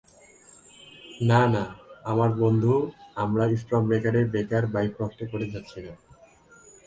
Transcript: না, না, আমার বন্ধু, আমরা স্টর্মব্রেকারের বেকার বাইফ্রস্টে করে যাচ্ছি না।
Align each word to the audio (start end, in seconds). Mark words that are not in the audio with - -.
না, 1.21 1.41
না, 1.47 1.63
আমার 2.03 2.29
বন্ধু, 2.33 2.73
আমরা 3.15 3.43
স্টর্মব্রেকারের 3.55 4.25
বেকার 4.29 4.63
বাইফ্রস্টে 4.67 5.25
করে 5.27 5.45
যাচ্ছি 5.49 5.79
না। 5.85 5.93